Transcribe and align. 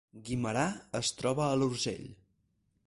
Guimerà 0.29 0.63
es 1.01 1.11
troba 1.21 1.45
a 1.49 1.61
l’Urgell 1.61 2.11